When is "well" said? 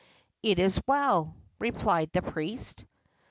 0.87-1.35